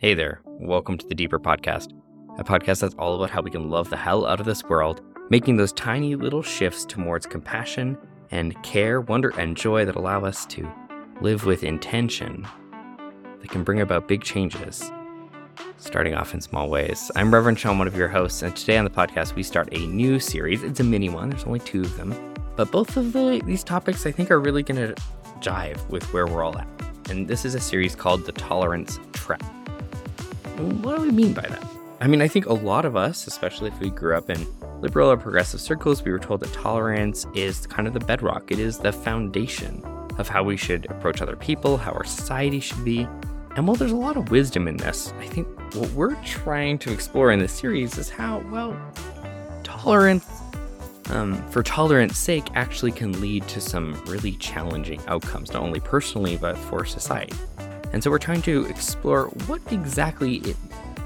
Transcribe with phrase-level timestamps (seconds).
[0.00, 1.90] Hey there, welcome to the Deeper Podcast,
[2.38, 5.02] a podcast that's all about how we can love the hell out of this world,
[5.28, 7.98] making those tiny little shifts towards compassion
[8.30, 10.70] and care, wonder, and joy that allow us to
[11.20, 12.46] live with intention
[13.40, 14.88] that can bring about big changes,
[15.78, 17.10] starting off in small ways.
[17.16, 19.84] I'm Reverend Sean, one of your hosts, and today on the podcast we start a
[19.88, 20.62] new series.
[20.62, 22.14] It's a mini one, there's only two of them,
[22.54, 25.02] but both of the, these topics I think are really going to
[25.40, 26.68] jive with where we're all at.
[27.10, 29.42] And this is a series called The Tolerance Trap.
[30.58, 31.64] What do we mean by that?
[32.00, 34.44] I mean, I think a lot of us, especially if we grew up in
[34.80, 38.50] liberal or progressive circles, we were told that tolerance is kind of the bedrock.
[38.50, 39.82] It is the foundation
[40.18, 43.06] of how we should approach other people, how our society should be.
[43.54, 46.92] And while there's a lot of wisdom in this, I think what we're trying to
[46.92, 48.76] explore in this series is how, well,
[49.62, 50.26] tolerance,
[51.10, 56.36] um, for tolerance sake, actually can lead to some really challenging outcomes, not only personally,
[56.36, 57.36] but for society.
[57.92, 60.56] And so we're trying to explore what exactly it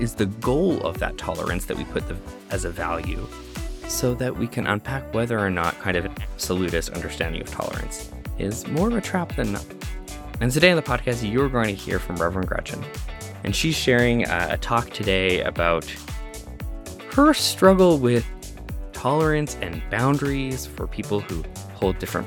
[0.00, 2.16] is the goal of that tolerance that we put the,
[2.50, 3.26] as a value
[3.88, 8.10] so that we can unpack whether or not kind of an absolutist understanding of tolerance
[8.38, 9.66] is more of a trap than not.
[10.40, 12.82] And today on the podcast, you're going to hear from Reverend Gretchen.
[13.44, 15.84] And she's sharing uh, a talk today about
[17.12, 18.26] her struggle with
[18.92, 21.44] tolerance and boundaries for people who
[21.74, 22.26] hold different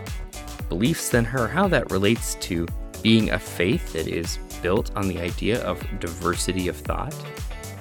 [0.69, 2.67] beliefs than her, how that relates to
[3.01, 7.15] being a faith that is built on the idea of diversity of thought.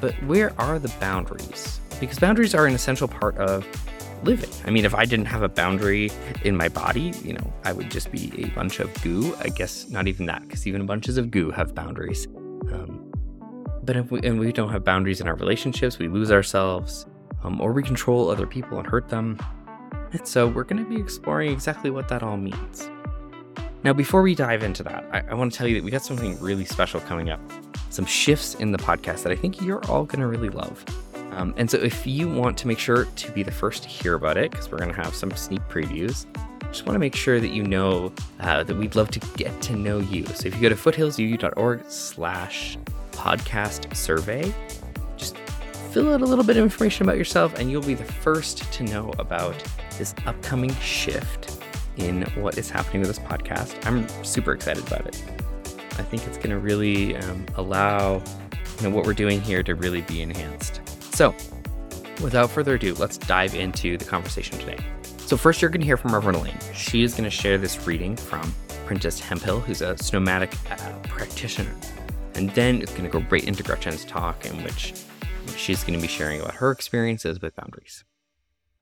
[0.02, 1.80] But where are the boundaries?
[1.98, 3.66] Because boundaries are an essential part of
[4.22, 4.50] living.
[4.66, 6.10] I mean, if I didn't have a boundary
[6.42, 9.34] in my body, you know, I would just be a bunch of goo.
[9.40, 12.26] I guess not even that, because even bunches of goo have boundaries.
[12.70, 13.10] Um,
[13.82, 17.06] but if we and we don't have boundaries in our relationships, we lose ourselves,
[17.44, 19.38] um, or we control other people and hurt them.
[20.12, 22.90] And so we're going to be exploring exactly what that all means.
[23.84, 26.02] Now, before we dive into that, I, I want to tell you that we got
[26.02, 27.38] something really special coming up.
[27.90, 30.82] Some shifts in the podcast that I think you're all going to really love.
[31.32, 34.14] Um, and so, if you want to make sure to be the first to hear
[34.14, 36.24] about it, because we're going to have some sneak previews,
[36.68, 39.76] just want to make sure that you know uh, that we'd love to get to
[39.76, 40.24] know you.
[40.28, 42.78] So, if you go to foothillsuu.org/slash
[43.12, 44.54] podcast survey,
[45.18, 45.36] just
[45.92, 48.84] fill out a little bit of information about yourself, and you'll be the first to
[48.84, 49.54] know about
[49.98, 51.53] this upcoming shift
[51.96, 53.84] in what is happening with this podcast.
[53.86, 55.22] I'm super excited about it.
[55.98, 58.22] I think it's going to really um, allow
[58.78, 60.80] you know, what we're doing here to really be enhanced.
[61.14, 61.34] So,
[62.20, 64.78] without further ado, let's dive into the conversation today.
[65.18, 66.58] So, first, you're going to hear from Reverend Elaine.
[66.74, 68.52] She is going to share this reading from
[68.86, 71.74] Prentis Hemphill, who's a somatic uh, practitioner.
[72.34, 74.94] And then it's going to go right into Gretchen's talk, in which
[75.56, 78.04] she's going to be sharing about her experiences with boundaries.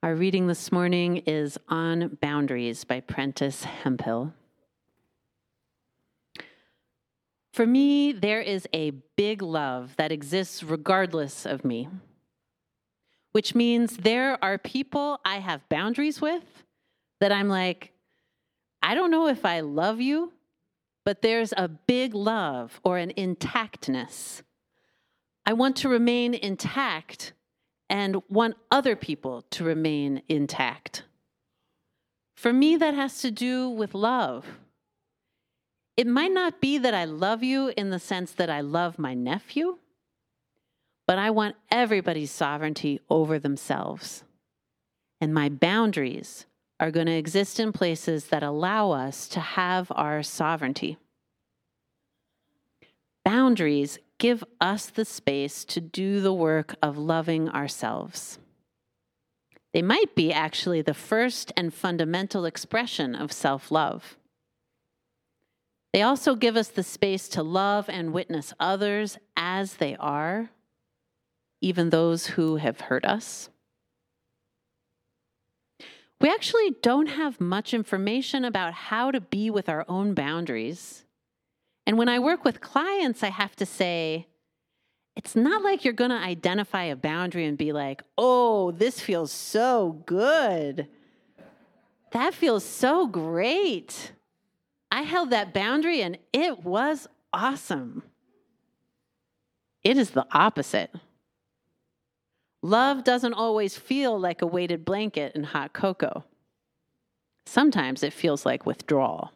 [0.05, 4.33] Our reading this morning is On Boundaries by Prentis Hemphill.
[7.53, 11.89] For me, there is a big love that exists regardless of me,
[13.31, 16.65] which means there are people I have boundaries with
[17.21, 17.93] that I'm like,
[18.83, 20.33] I don't know if I love you,
[21.05, 24.43] but there's a big love or an intactness.
[25.47, 27.35] I want to remain intact
[27.93, 31.03] and want other people to remain intact.
[32.35, 34.47] For me, that has to do with love.
[35.99, 39.13] It might not be that I love you in the sense that I love my
[39.13, 39.77] nephew,
[41.07, 44.25] but I want everybody's sovereignty over themselves.
[45.21, 46.47] And my boundaries
[46.81, 50.97] are going to exist in places that allow us to have our sovereignty.
[53.53, 58.39] Boundaries give us the space to do the work of loving ourselves.
[59.75, 64.17] They might be actually the first and fundamental expression of self love.
[65.93, 70.49] They also give us the space to love and witness others as they are,
[71.61, 73.51] even those who have hurt us.
[76.23, 81.05] We actually don't have much information about how to be with our own boundaries
[81.87, 84.27] and when I work with clients, I have to say,
[85.17, 89.31] it's not like you're going to identify a boundary and be like, oh, this feels
[89.33, 90.89] so good.
[92.13, 94.13] That feels so great.
[94.91, 98.03] I held that boundary and it was awesome.
[99.83, 100.91] It is the opposite.
[102.63, 106.25] Love doesn't always feel like a weighted blanket and hot cocoa.
[107.45, 109.33] Sometimes it feels like withdrawal.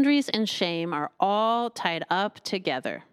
[0.00, 3.04] Boundaries and shame are all tied up together.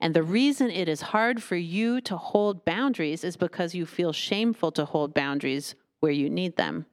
[0.00, 4.12] And the reason it is hard for you to hold boundaries is because you feel
[4.12, 6.86] shameful to hold boundaries where you need them.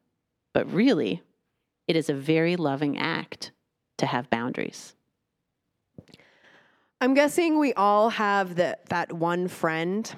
[0.54, 1.24] But really,
[1.88, 3.50] it is a very loving act
[3.98, 4.94] to have boundaries.
[7.02, 10.14] I'm guessing we all have the, that one friend.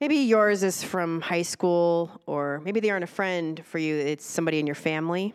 [0.00, 4.26] Maybe yours is from high school, or maybe they aren't a friend for you, it's
[4.26, 5.34] somebody in your family.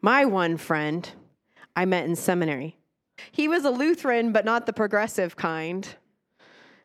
[0.00, 1.08] My one friend
[1.74, 2.76] I met in seminary.
[3.32, 5.88] He was a Lutheran, but not the progressive kind.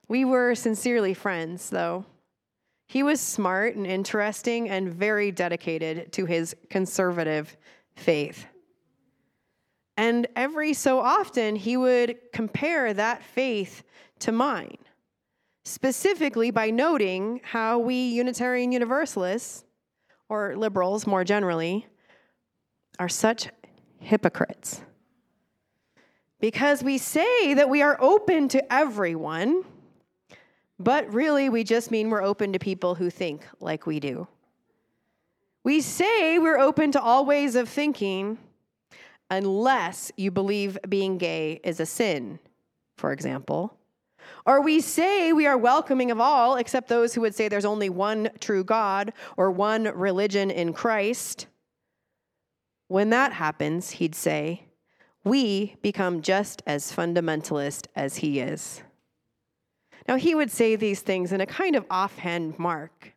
[0.08, 2.06] We were sincerely friends, though.
[2.88, 7.56] He was smart and interesting and very dedicated to his conservative
[7.96, 8.46] faith.
[9.96, 13.84] And every so often, he would compare that faith
[14.20, 14.78] to mine,
[15.66, 19.66] specifically by noting how we Unitarian Universalists,
[20.30, 21.86] or liberals more generally,
[23.00, 23.50] are such
[24.00, 24.82] hypocrites.
[26.40, 29.64] Because we say that we are open to everyone,
[30.78, 34.28] but really we just mean we're open to people who think like we do.
[35.64, 38.38] We say we're open to all ways of thinking
[39.30, 42.40] unless you believe being gay is a sin,
[42.98, 43.78] for example.
[44.46, 47.90] Or we say we are welcoming of all except those who would say there's only
[47.90, 51.48] one true God or one religion in Christ.
[52.94, 54.66] When that happens, he'd say,
[55.24, 58.84] we become just as fundamentalist as he is.
[60.08, 63.16] Now, he would say these things in a kind of offhand mark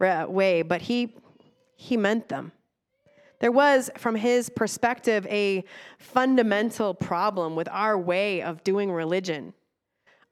[0.00, 1.14] way, but he,
[1.76, 2.52] he meant them.
[3.40, 5.62] There was, from his perspective, a
[5.98, 9.52] fundamental problem with our way of doing religion.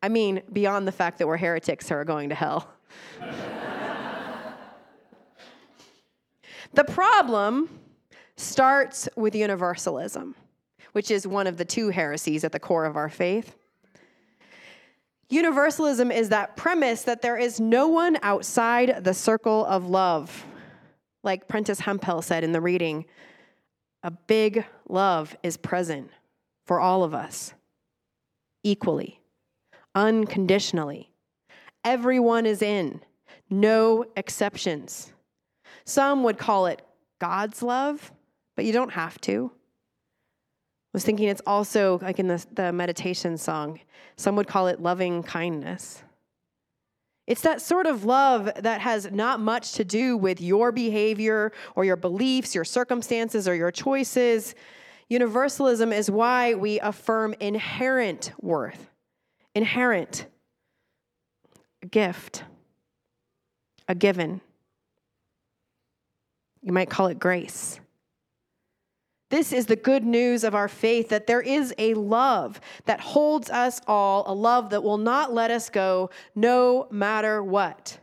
[0.03, 2.73] I mean, beyond the fact that we're heretics who are going to hell.
[6.73, 7.69] the problem
[8.37, 10.35] starts with universalism,
[10.93, 13.57] which is one of the two heresies at the core of our faith.
[15.29, 20.45] Universalism is that premise that there is no one outside the circle of love.
[21.25, 23.07] Like Prentis Hemphill said in the reading,
[24.03, 26.11] a big love is present
[26.65, 27.55] for all of us
[28.63, 29.21] equally,
[29.95, 31.11] unconditionally.
[31.85, 33.01] Everyone is in,
[33.51, 35.13] no exceptions.
[35.85, 36.83] Some would call it
[37.19, 38.13] God's love
[38.57, 39.51] but you don't have to.
[39.55, 43.81] I was thinking it's also like in the, the meditation song,
[44.17, 46.03] some would call it loving kindness.
[47.27, 51.85] It's that sort of love that has not much to do with your behavior or
[51.85, 54.55] your beliefs, your circumstances, or your choices.
[55.09, 58.91] Universalism is why we affirm inherent worth,
[59.55, 60.27] inherent,
[61.91, 62.45] gift,
[63.89, 64.41] a given.
[66.63, 67.81] You might call it grace.
[69.29, 73.51] This is the good news of our faith that there is a love that holds
[73.51, 77.99] us all, a love that will not let us go no matter what.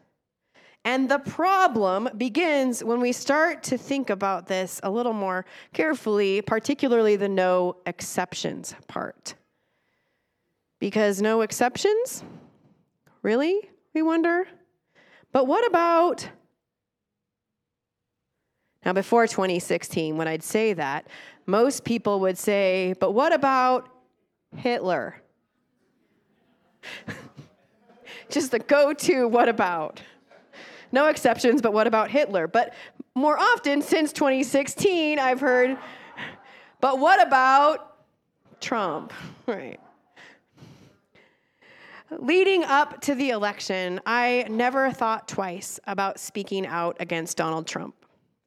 [0.85, 6.41] And the problem begins when we start to think about this a little more carefully,
[6.41, 9.35] particularly the no exceptions part.
[10.79, 12.25] Because no exceptions?
[13.21, 13.61] Really?
[13.93, 14.45] We wonder.
[15.31, 16.27] But what about
[18.85, 21.07] now, before 2016, when I'd say that,
[21.45, 23.89] most people would say, but what about
[24.55, 25.21] Hitler?
[28.29, 30.01] Just the go to, what about?
[30.91, 32.47] No exceptions, but what about Hitler?
[32.47, 32.73] But
[33.15, 35.77] more often, since 2016, I've heard,
[36.81, 37.97] but what about
[38.59, 39.13] Trump?
[39.45, 39.77] Right.
[42.17, 48.02] Leading up to the election, I never thought twice about speaking out against Donald Trump.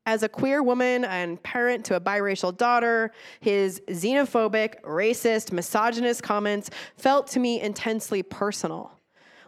[0.07, 3.11] As a queer woman and parent to a biracial daughter,
[3.41, 8.93] his xenophobic, racist, misogynist comments felt to me intensely personal.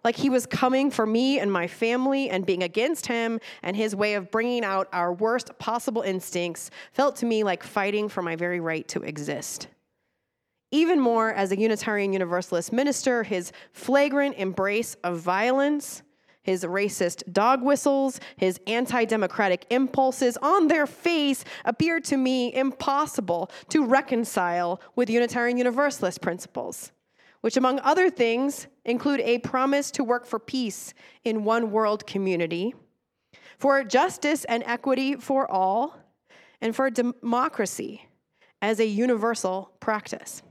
[0.03, 3.95] Like he was coming for me and my family, and being against him and his
[3.95, 8.35] way of bringing out our worst possible instincts felt to me like fighting for my
[8.35, 9.69] very right to exist.
[10.71, 16.03] Even more, as a Unitarian Universalist minister, his flagrant embrace of violence
[16.49, 23.50] his racist dog whistles, his anti democratic impulses on their face appear to me impossible
[23.69, 26.90] to reconcile with Unitarian Universalist principles,
[27.43, 32.75] which, among other things, include a promise to work for peace in one world community,
[33.59, 35.99] for justice and equity for all,
[36.62, 38.09] and for democracy
[38.62, 40.43] as a universal practice.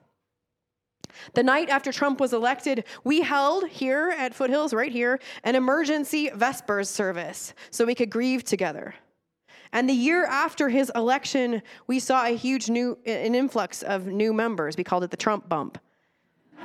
[1.34, 6.30] The night after Trump was elected, we held here at Foothills, right here, an emergency
[6.34, 8.96] Vespers service so we could grieve together.
[9.74, 14.34] And the year after his election, we saw a huge new an influx of new
[14.34, 14.78] members.
[14.78, 15.78] We called it the Trump bump.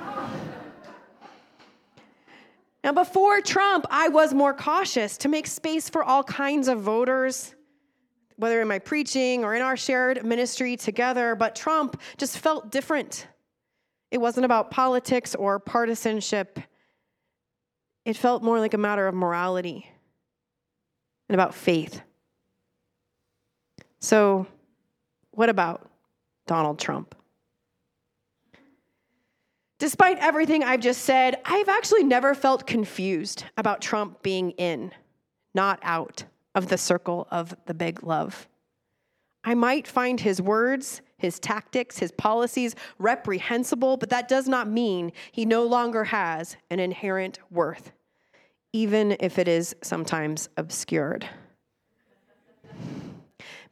[2.85, 7.55] now, before Trump, I was more cautious to make space for all kinds of voters,
[8.37, 11.35] whether in my preaching or in our shared ministry together.
[11.35, 13.27] But Trump just felt different.
[14.13, 16.61] It wasn't about politics or partisanship.
[18.05, 19.91] It felt more like a matter of morality
[21.31, 22.03] and about faith.
[24.01, 24.47] So,
[25.31, 25.91] what about
[26.47, 27.15] Donald Trump?
[29.79, 34.93] Despite everything I've just said, I've actually never felt confused about Trump being in,
[35.55, 38.47] not out, of the circle of the big love.
[39.43, 45.13] I might find his words, his tactics, his policies reprehensible, but that does not mean
[45.31, 47.93] he no longer has an inherent worth,
[48.73, 51.27] even if it is sometimes obscured.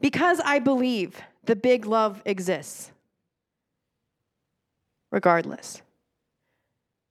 [0.00, 2.92] Because I believe the big love exists,
[5.10, 5.82] regardless,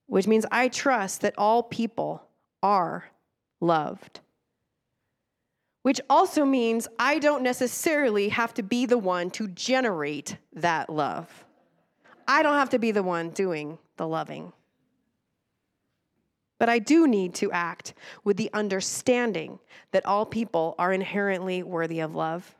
[0.08, 2.24] which means I trust that all people
[2.64, 3.12] are
[3.62, 4.22] loved
[5.90, 11.46] which also means I don't necessarily have to be the one to generate that love.
[12.28, 14.54] I don't have to be the one doing the loving.
[16.60, 19.58] But I do need to act with the understanding
[19.92, 22.56] that all people are inherently worthy of love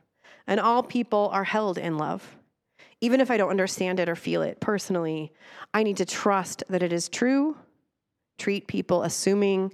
[0.48, 2.36] and all people are held in love.
[3.00, 5.32] Even if I don't understand it or feel it personally,
[5.72, 7.56] I need to trust that it is true,
[8.38, 9.72] treat people assuming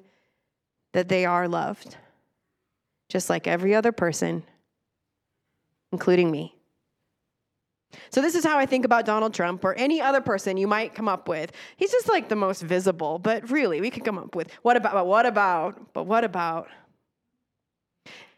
[0.92, 1.96] that they are loved
[3.08, 4.42] just like every other person,
[5.92, 6.54] including me.
[8.10, 10.94] So, this is how I think about Donald Trump or any other person you might
[10.94, 11.52] come up with.
[11.76, 14.92] He's just like the most visible, but really, we could come up with what about,
[14.92, 16.68] but what about, but what about?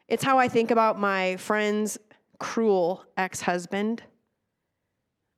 [0.07, 1.99] It's how I think about my friend's
[2.39, 4.03] cruel ex husband.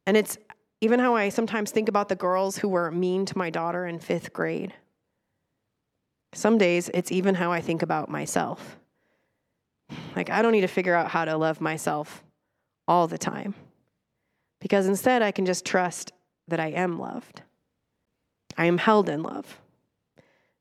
[0.06, 0.38] And it's
[0.80, 3.98] even how I sometimes think about the girls who were mean to my daughter in
[3.98, 4.74] fifth grade.
[6.32, 8.79] Some days, it's even how I think about myself.
[10.16, 12.22] Like, I don't need to figure out how to love myself
[12.88, 13.54] all the time
[14.60, 16.12] because instead I can just trust
[16.48, 17.42] that I am loved.
[18.56, 19.58] I am held in love.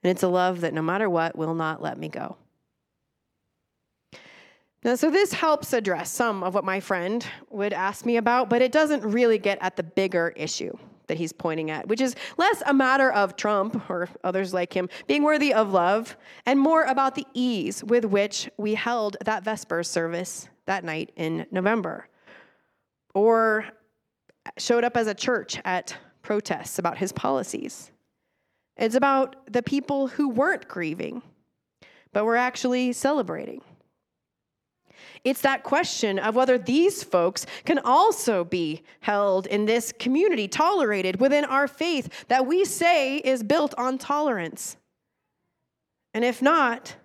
[0.03, 2.37] And it's a love that no matter what will not let me go.
[4.83, 8.61] Now, so this helps address some of what my friend would ask me about, but
[8.61, 10.77] it doesn't really get at the bigger issue
[11.09, 14.87] that he's pointing at, which is less a matter of Trump or others like him
[15.05, 19.89] being worthy of love and more about the ease with which we held that Vespers
[19.89, 22.07] service that night in November
[23.13, 23.65] or
[24.57, 27.91] showed up as a church at protests about his policies.
[28.77, 31.21] It's about the people who weren't grieving,
[32.13, 33.61] but were actually celebrating.
[35.23, 41.19] It's that question of whether these folks can also be held in this community, tolerated
[41.19, 44.77] within our faith that we say is built on tolerance.
[46.13, 46.95] And if not,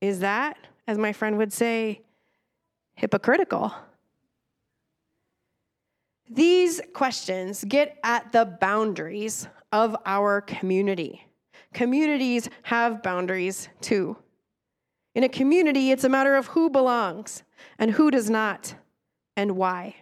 [0.00, 2.02] is that, as my friend would say,
[2.94, 3.74] hypocritical?
[6.28, 11.26] These questions get at the boundaries of our community.
[11.72, 14.16] Communities have boundaries too.
[15.14, 17.42] In a community, it's a matter of who belongs
[17.78, 18.74] and who does not,
[19.36, 19.96] and why.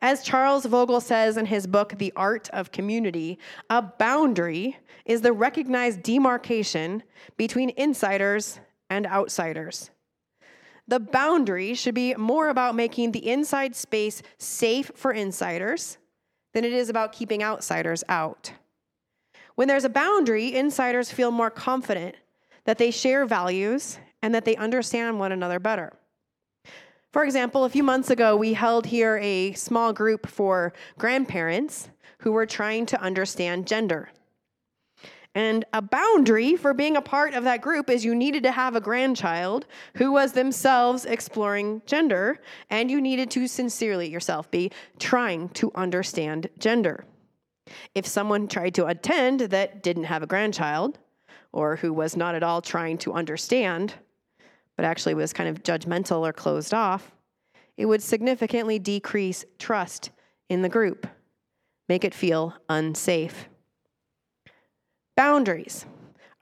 [0.00, 3.38] As Charles Vogl says in his book, The Art of Community,
[3.70, 7.02] a boundary is the recognized demarcation
[7.36, 9.90] between insiders and outsiders.
[10.86, 15.98] The boundary should be more about making the inside space safe for insiders
[16.52, 18.52] than it is about keeping outsiders out.
[19.54, 22.16] When there's a boundary, insiders feel more confident
[22.64, 25.92] that they share values and that they understand one another better.
[27.12, 31.90] For example, a few months ago, we held here a small group for grandparents
[32.20, 34.08] who were trying to understand gender.
[35.34, 38.74] And a boundary for being a part of that group is you needed to have
[38.74, 39.66] a grandchild
[39.96, 42.40] who was themselves exploring gender,
[42.70, 47.04] and you needed to sincerely yourself be trying to understand gender.
[47.94, 50.98] If someone tried to attend that didn't have a grandchild,
[51.52, 53.94] or who was not at all trying to understand,
[54.76, 57.12] but actually was kind of judgmental or closed off,
[57.76, 60.10] it would significantly decrease trust
[60.48, 61.06] in the group,
[61.88, 63.48] make it feel unsafe.
[65.16, 65.86] Boundaries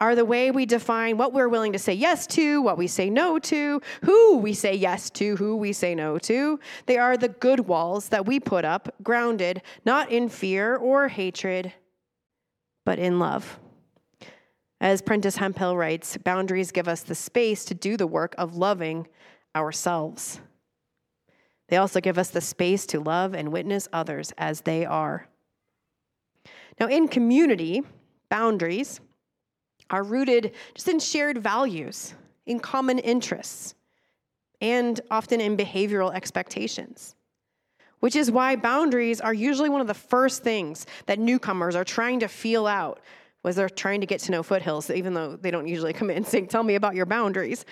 [0.00, 3.08] are the way we define what we're willing to say yes to, what we say
[3.08, 6.58] no to, who we say yes to, who we say no to.
[6.86, 11.72] They are the good walls that we put up, grounded not in fear or hatred,
[12.84, 13.60] but in love.
[14.82, 19.06] As Prentis Hemphill writes, boundaries give us the space to do the work of loving
[19.54, 20.40] ourselves.
[21.68, 25.28] They also give us the space to love and witness others as they are.
[26.80, 27.84] Now, in community,
[28.28, 29.00] boundaries
[29.88, 33.76] are rooted just in shared values, in common interests,
[34.60, 37.14] and often in behavioral expectations.
[38.02, 42.18] which is why boundaries are usually one of the first things that newcomers are trying
[42.18, 42.98] to feel out
[43.42, 46.16] was they're trying to get to know foothills even though they don't usually come in
[46.18, 47.64] and say tell me about your boundaries.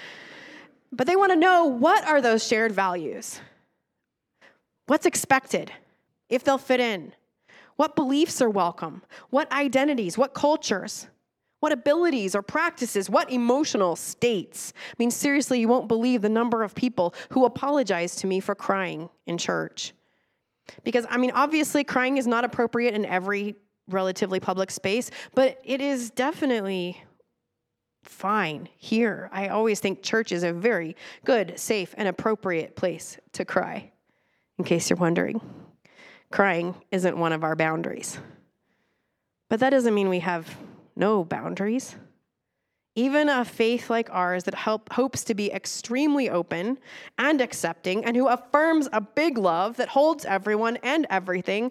[0.92, 3.40] But they want to know what are those shared values?
[4.86, 5.70] What's expected?
[6.28, 7.12] If they'll fit in?
[7.76, 9.02] What beliefs are welcome?
[9.30, 10.18] What identities?
[10.18, 11.06] What cultures?
[11.60, 14.72] What abilities or practices, what emotional states.
[14.90, 18.54] I mean, seriously, you won't believe the number of people who apologize to me for
[18.54, 19.92] crying in church.
[20.84, 23.56] Because, I mean, obviously, crying is not appropriate in every
[23.92, 27.02] relatively public space, but it is definitely
[28.02, 29.28] fine here.
[29.32, 33.92] I always think church is a very good, safe, and appropriate place to cry,
[34.58, 35.40] in case you're wondering.
[36.30, 38.18] Crying isn't one of our boundaries.
[39.48, 40.56] But that doesn't mean we have
[40.96, 41.96] no boundaries.
[42.94, 46.78] Even a faith like ours that help, hopes to be extremely open
[47.18, 51.70] and accepting, and who affirms a big love that holds everyone and everything,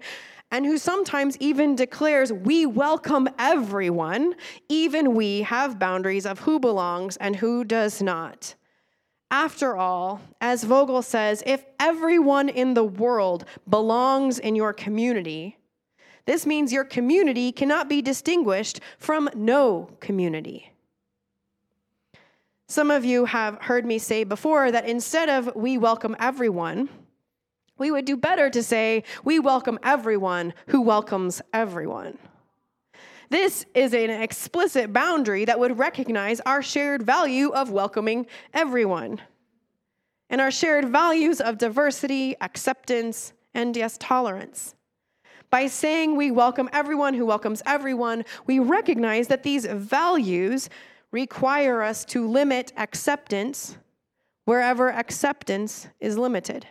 [0.52, 4.36] and who sometimes even declares, We welcome everyone,
[4.68, 8.56] even we have boundaries of who belongs and who does not.
[9.32, 15.58] After all, as Vogl says, if everyone in the world belongs in your community,
[16.26, 20.72] this means your community cannot be distinguished from no community.
[22.68, 26.90] Some of you have heard me say before that instead of we welcome everyone,
[27.80, 32.18] we would do better to say we welcome everyone who welcomes everyone.
[33.30, 39.22] This is an explicit boundary that would recognize our shared value of welcoming everyone
[40.30, 44.76] and our shared values of diversity, acceptance, and yes, tolerance.
[45.50, 50.70] By saying we welcome everyone who welcomes everyone, we recognize that these values
[51.12, 53.78] require us to limit acceptance
[54.46, 56.68] wherever acceptance is limited,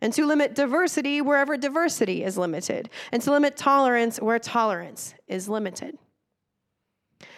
[0.00, 5.48] and to limit diversity wherever diversity is limited, and to limit tolerance where tolerance is
[5.48, 5.98] limited.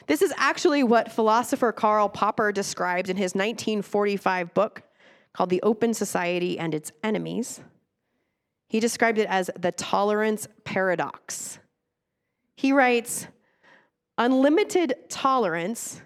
[0.07, 4.83] This is actually what philosopher Karl Popper described in his 1945 book
[5.33, 7.61] called The Open Society and Its Enemies.
[8.69, 11.59] He described it as the tolerance paradox.
[12.57, 13.29] He writes
[14.17, 16.03] Unlimited tolerance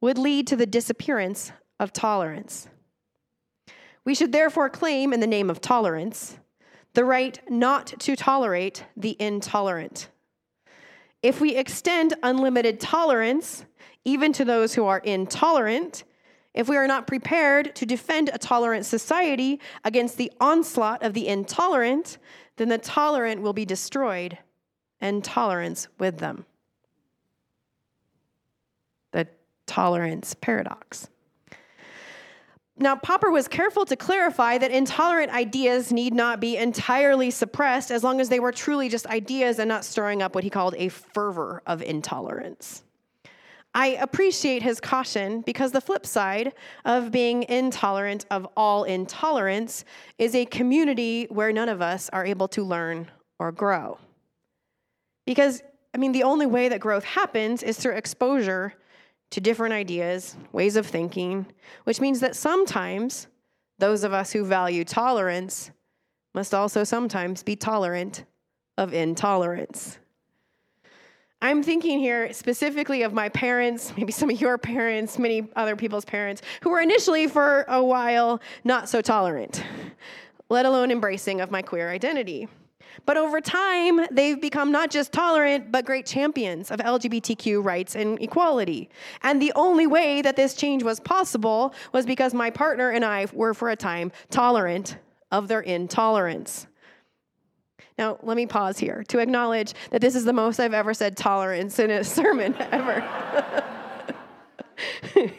[0.00, 2.68] would lead to the disappearance of tolerance.
[4.10, 6.36] We should therefore claim, in the name of tolerance,
[6.94, 10.08] the right not to tolerate the intolerant.
[11.22, 13.64] If we extend unlimited tolerance
[14.04, 16.02] even to those who are intolerant,
[16.54, 21.28] if we are not prepared to defend a tolerant society against the onslaught of the
[21.28, 22.18] intolerant,
[22.56, 24.36] then the tolerant will be destroyed
[25.00, 26.46] and tolerance with them.
[29.12, 29.28] The
[29.66, 31.08] tolerance paradox.
[32.82, 38.02] Now, Popper was careful to clarify that intolerant ideas need not be entirely suppressed as
[38.02, 40.88] long as they were truly just ideas and not stirring up what he called a
[40.88, 42.82] fervor of intolerance.
[43.74, 46.54] I appreciate his caution because the flip side
[46.86, 49.84] of being intolerant of all intolerance
[50.18, 53.98] is a community where none of us are able to learn or grow.
[55.26, 55.62] Because,
[55.94, 58.74] I mean, the only way that growth happens is through exposure
[59.30, 61.46] to different ideas, ways of thinking,
[61.84, 63.28] which means that sometimes
[63.78, 65.70] those of us who value tolerance
[66.34, 68.24] must also sometimes be tolerant
[68.76, 69.98] of intolerance.
[71.42, 76.04] I'm thinking here specifically of my parents, maybe some of your parents, many other people's
[76.04, 79.64] parents, who were initially for a while not so tolerant,
[80.50, 82.46] let alone embracing of my queer identity.
[83.06, 88.20] But over time, they've become not just tolerant, but great champions of LGBTQ rights and
[88.20, 88.90] equality.
[89.22, 93.26] And the only way that this change was possible was because my partner and I
[93.32, 94.96] were, for a time, tolerant
[95.30, 96.66] of their intolerance.
[97.98, 101.16] Now, let me pause here to acknowledge that this is the most I've ever said
[101.16, 103.04] tolerance in a sermon ever.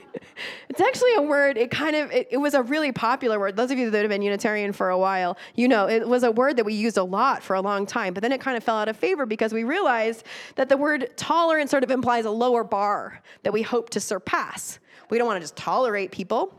[0.71, 3.57] it's actually a word, it kind of, it, it, was a really popular word.
[3.57, 6.31] Those of you that have been Unitarian for a while, you know, it was a
[6.31, 8.63] word that we used a lot for a long time, but then it kind of
[8.63, 10.23] fell out of favor because we realized
[10.55, 14.79] that the word tolerance sort of implies a lower bar that we hope to surpass.
[15.09, 16.57] We don't want to just tolerate people,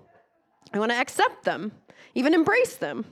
[0.75, 1.73] we want to accept them,
[2.15, 3.07] even embrace them.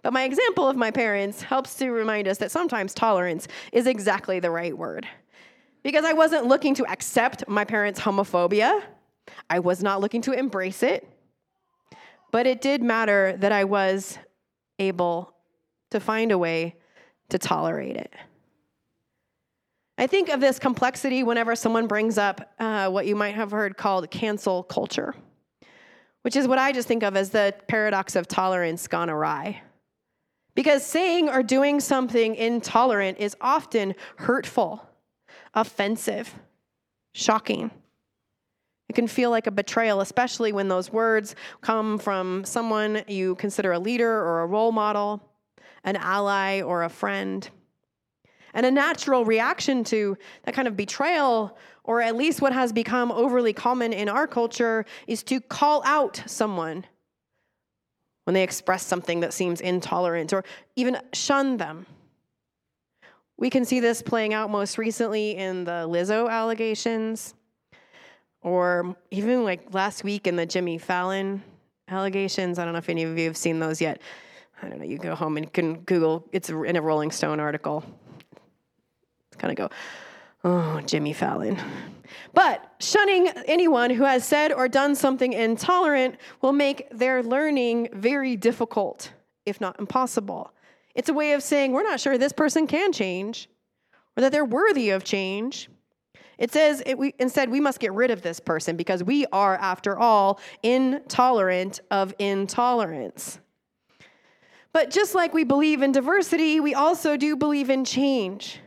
[0.00, 4.40] But my example of my parents helps to remind us that sometimes tolerance is exactly
[4.40, 5.06] the right word.
[5.82, 8.82] Because I wasn't looking to accept my parents' homophobia,
[9.48, 11.08] I was not looking to embrace it,
[12.32, 14.18] but it did matter that I was
[14.78, 15.34] able
[15.90, 16.76] to find a way
[17.28, 18.14] to tolerate it.
[19.98, 23.78] I think of this complexity whenever someone brings up uh, what you might have heard
[23.78, 25.14] called cancel culture,
[26.22, 29.62] which is what I just think of as the paradox of tolerance gone awry.
[30.54, 34.86] Because saying or doing something intolerant is often hurtful,
[35.54, 36.34] offensive,
[37.12, 37.70] shocking.
[38.88, 43.72] It can feel like a betrayal, especially when those words come from someone you consider
[43.72, 45.22] a leader or a role model,
[45.84, 47.48] an ally or a friend.
[48.54, 53.12] And a natural reaction to that kind of betrayal, or at least what has become
[53.12, 56.86] overly common in our culture, is to call out someone
[58.24, 60.42] when they express something that seems intolerant or
[60.74, 61.86] even shun them.
[63.36, 67.34] We can see this playing out most recently in the Lizzo allegations,
[68.46, 71.42] or even like last week in the Jimmy Fallon
[71.88, 72.60] allegations.
[72.60, 74.00] I don't know if any of you have seen those yet.
[74.62, 74.84] I don't know.
[74.84, 76.24] You go home and can Google.
[76.30, 77.84] It's in a Rolling Stone article.
[79.36, 79.74] Kind of go,
[80.44, 81.58] oh, Jimmy Fallon.
[82.34, 88.36] But shunning anyone who has said or done something intolerant will make their learning very
[88.36, 89.10] difficult,
[89.44, 90.52] if not impossible.
[90.94, 93.48] It's a way of saying we're not sure this person can change
[94.16, 95.68] or that they're worthy of change.
[96.38, 99.56] It says it, we, instead, we must get rid of this person because we are,
[99.56, 103.40] after all, intolerant of intolerance.
[104.72, 108.60] But just like we believe in diversity, we also do believe in change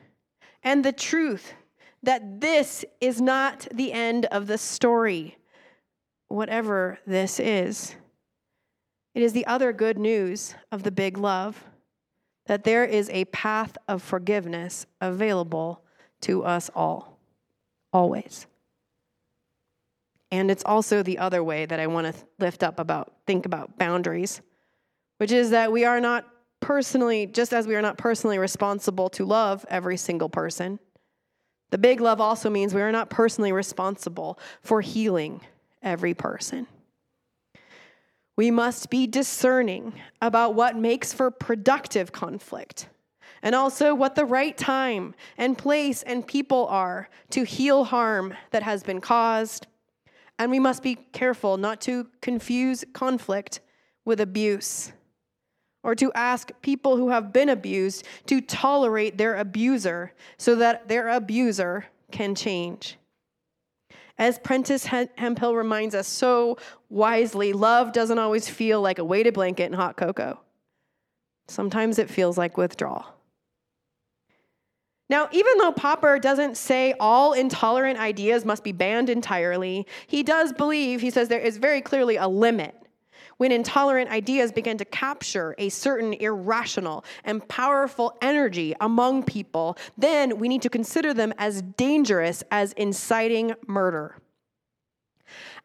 [0.63, 1.53] and the truth
[2.01, 5.37] that this is not the end of the story,
[6.27, 7.95] whatever this is.
[9.13, 11.63] It is the other good news of the big love
[12.47, 15.83] that there is a path of forgiveness available
[16.21, 17.18] to us all,
[17.93, 18.47] always.
[20.31, 23.77] And it's also the other way that I want to lift up about, think about
[23.77, 24.41] boundaries,
[25.17, 26.25] which is that we are not
[26.59, 30.79] personally, just as we are not personally responsible to love every single person,
[31.71, 35.41] the big love also means we are not personally responsible for healing
[35.81, 36.67] every person.
[38.35, 42.87] We must be discerning about what makes for productive conflict
[43.41, 48.63] and also what the right time and place and people are to heal harm that
[48.63, 49.67] has been caused.
[50.37, 53.59] And we must be careful not to confuse conflict
[54.05, 54.91] with abuse
[55.83, 61.09] or to ask people who have been abused to tolerate their abuser so that their
[61.09, 62.97] abuser can change.
[64.17, 66.57] As Prentis Hemphill reminds us so
[66.89, 70.41] wisely, love doesn't always feel like a weighted blanket and hot cocoa.
[71.47, 73.05] Sometimes it feels like withdrawal.
[75.09, 80.53] Now, even though Popper doesn't say all intolerant ideas must be banned entirely, he does
[80.53, 82.75] believe, he says there is very clearly a limit
[83.39, 90.37] when intolerant ideas begin to capture a certain irrational and powerful energy among people, then
[90.37, 94.17] we need to consider them as dangerous as inciting murder.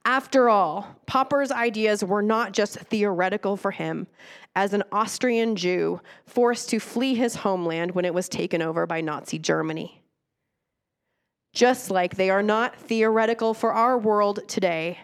[0.04, 4.06] After all, Popper's ideas were not just theoretical for him
[4.54, 9.00] as an Austrian Jew forced to flee his homeland when it was taken over by
[9.00, 10.02] Nazi Germany.
[11.54, 14.98] Just like they are not theoretical for our world today,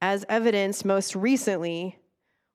[0.00, 1.98] as evidenced most recently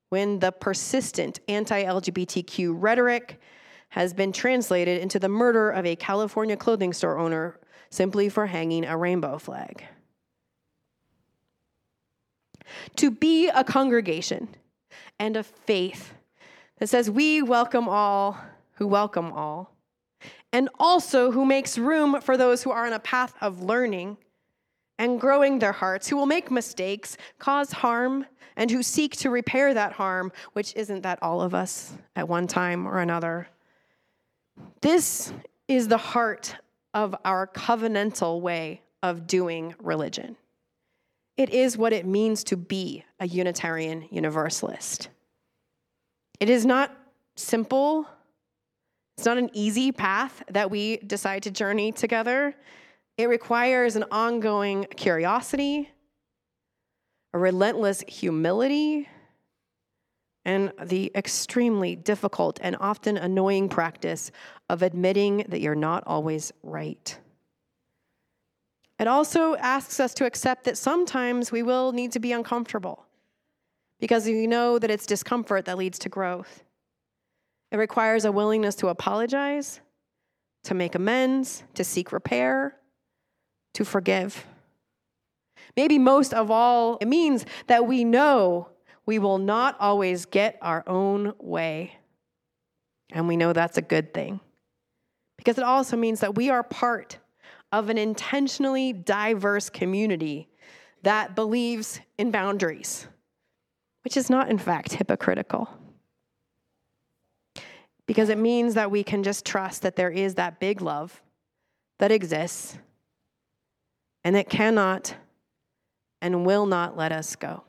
[0.09, 3.41] when the persistent anti LGBTQ rhetoric
[3.89, 8.85] has been translated into the murder of a California clothing store owner simply for hanging
[8.85, 9.83] a rainbow flag.
[12.97, 14.49] To be a congregation
[15.19, 16.13] and a faith
[16.79, 18.37] that says we welcome all
[18.75, 19.75] who welcome all,
[20.51, 24.17] and also who makes room for those who are on a path of learning
[24.97, 29.73] and growing their hearts, who will make mistakes, cause harm, and who seek to repair
[29.73, 33.47] that harm, which isn't that all of us at one time or another.
[34.81, 35.33] This
[35.67, 36.55] is the heart
[36.93, 40.35] of our covenantal way of doing religion.
[41.35, 45.09] It is what it means to be a Unitarian Universalist.
[46.39, 46.95] It is not
[47.35, 48.07] simple,
[49.17, 52.55] it's not an easy path that we decide to journey together.
[53.17, 55.89] It requires an ongoing curiosity,
[57.33, 59.07] a relentless humility,
[60.45, 64.31] and the extremely difficult and often annoying practice
[64.69, 67.17] of admitting that you're not always right.
[68.99, 73.05] It also asks us to accept that sometimes we will need to be uncomfortable
[73.99, 76.63] because we know that it's discomfort that leads to growth.
[77.71, 79.79] It requires a willingness to apologize,
[80.65, 82.75] to make amends, to seek repair,
[83.73, 84.45] to forgive.
[85.75, 88.69] Maybe most of all, it means that we know
[89.05, 91.97] we will not always get our own way.
[93.11, 94.39] And we know that's a good thing.
[95.37, 97.17] Because it also means that we are part
[97.73, 100.47] of an intentionally diverse community
[101.01, 103.07] that believes in boundaries,
[104.05, 105.67] which is not, in fact, hypocritical.
[108.05, 111.21] because it means that we can just trust that there is that big love
[111.99, 112.77] that exists
[114.23, 115.15] and that cannot
[116.21, 117.63] and will not let us go.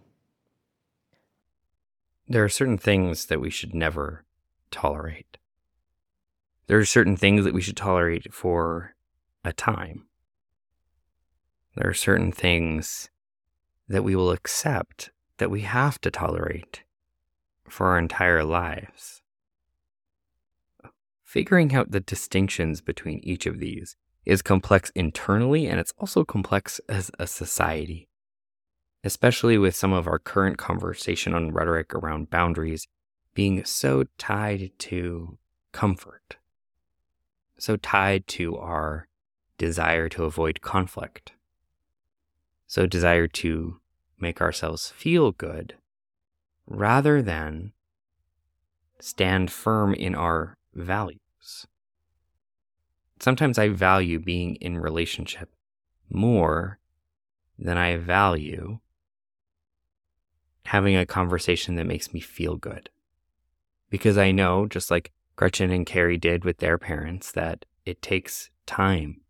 [2.29, 4.25] There are certain things that we should never
[4.71, 5.39] tolerate.
[6.67, 8.94] There are certain things that we should tolerate for
[9.45, 10.07] a time.
[11.77, 13.11] There are certain things
[13.89, 16.83] that we will accept that we have to tolerate
[17.69, 19.23] for our entire lives.
[21.23, 26.81] Figuring out the distinctions between each of these is complex internally and it's also complex
[26.89, 28.09] as a society,
[29.03, 32.87] especially with some of our current conversation on rhetoric around boundaries
[33.35, 35.37] being so tied to
[35.73, 36.37] comfort,
[37.59, 39.09] so tied to our
[39.59, 41.33] desire to avoid conflict,
[42.67, 43.81] so desire to
[44.19, 45.75] make ourselves feel good
[46.67, 47.73] rather than
[49.01, 51.67] stand firm in our values.
[53.21, 55.51] Sometimes I value being in relationship
[56.11, 56.79] more
[57.59, 58.79] than I value
[60.67, 62.89] having a conversation that makes me feel good.
[63.91, 68.51] Because I know, just like Gretchen and Carrie did with their parents, that it takes
[68.67, 69.21] time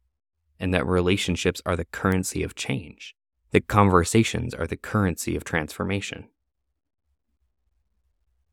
[0.58, 3.14] and that relationships are the currency of change,
[3.50, 6.28] that conversations are the currency of transformation.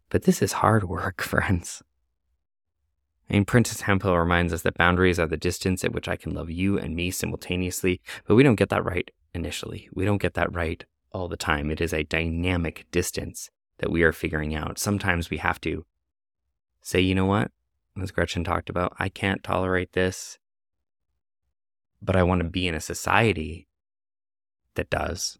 [0.09, 1.81] But this is hard work, friends.
[3.29, 6.33] I mean, Prentis Hemphill reminds us that boundaries are the distance at which I can
[6.33, 9.87] love you and me simultaneously, but we don't get that right initially.
[9.93, 10.83] We don't get that right
[11.13, 11.71] all the time.
[11.71, 14.77] It is a dynamic distance that we are figuring out.
[14.77, 15.85] Sometimes we have to
[16.81, 17.51] say, you know what,
[18.01, 20.37] as Gretchen talked about, I can't tolerate this,
[22.01, 23.67] but I want to be in a society
[24.75, 25.37] that does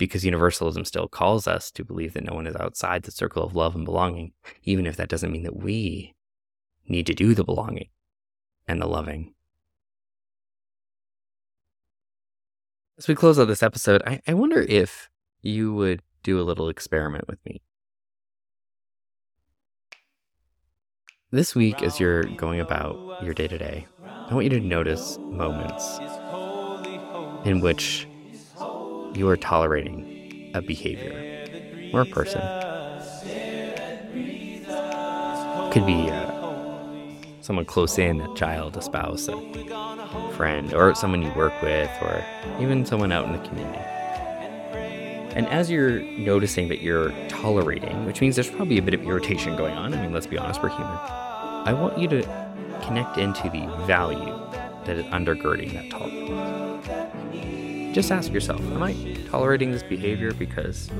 [0.00, 3.54] because universalism still calls us to believe that no one is outside the circle of
[3.54, 4.32] love and belonging,
[4.64, 6.14] even if that doesn't mean that we
[6.88, 7.90] need to do the belonging
[8.66, 9.34] and the loving.
[12.96, 15.10] As we close out this episode, I, I wonder if
[15.42, 17.62] you would do a little experiment with me.
[21.30, 23.86] This week, as you're going about your day to day,
[24.30, 25.98] I want you to notice moments
[27.44, 28.06] in which
[29.12, 32.40] you are tolerating a behavior or a person.
[35.72, 36.30] Could be uh,
[37.40, 42.24] someone close in, a child, a spouse, a friend, or someone you work with, or
[42.60, 43.82] even someone out in the community.
[45.34, 49.56] And as you're noticing that you're tolerating, which means there's probably a bit of irritation
[49.56, 50.86] going on, I mean, let's be honest, we're human.
[50.86, 52.49] I want you to
[52.80, 54.38] connect into the value
[54.84, 56.86] that is undergirding that tolerance.
[57.94, 58.94] Just ask yourself Am I
[59.30, 60.90] tolerating this behavior because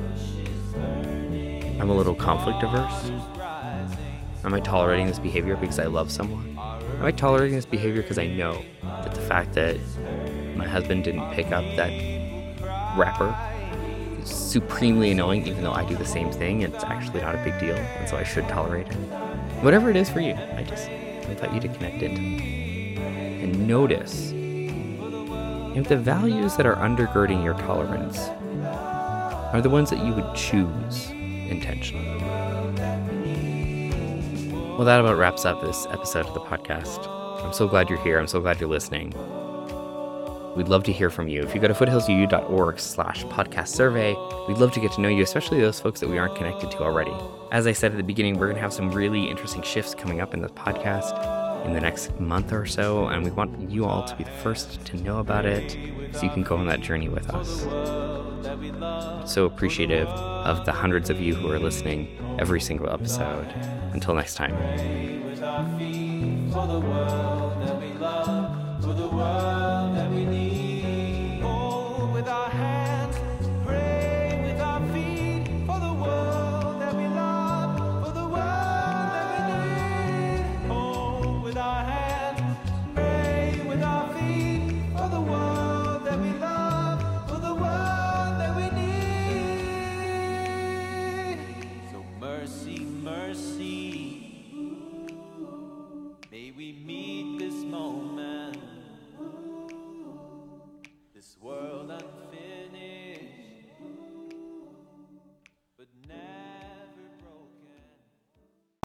[0.75, 3.11] I'm a little conflict averse?
[4.45, 6.59] Am I tolerating this behavior because I love someone?
[6.59, 9.77] Am I tolerating this behavior because I know that the fact that
[10.57, 11.91] my husband didn't pick up that
[12.99, 13.37] wrapper
[14.21, 16.65] is supremely annoying, even though I do the same thing?
[16.65, 18.95] And it's actually not a big deal, and so I should tolerate it.
[19.63, 20.89] Whatever it is for you, I just
[21.29, 24.33] invite you to connect into and notice
[25.77, 28.29] if the values that are undergirding your tolerance
[29.53, 32.07] are the ones that you would choose intentionally.
[34.77, 37.07] Well, that about wraps up this episode of the podcast.
[37.45, 38.19] I'm so glad you're here.
[38.19, 39.13] I'm so glad you're listening.
[40.57, 41.43] We'd love to hear from you.
[41.43, 44.15] If you go to foothillsuu.org slash podcast survey,
[44.49, 46.79] we'd love to get to know you, especially those folks that we aren't connected to
[46.83, 47.15] already.
[47.53, 50.21] As I said at the beginning, we're going to have some really interesting shifts coming
[50.21, 54.03] up in the podcast in the next month or so, and we want you all
[54.05, 55.77] to be the first to know about it
[56.13, 57.61] so you can go on that journey with us.
[59.31, 62.09] So appreciative of the hundreds of you who are listening
[62.41, 63.47] every single episode.
[63.93, 64.57] Until next time.